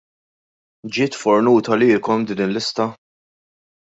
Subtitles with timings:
[0.93, 2.85] Giet fornuta lilkom din il-lista?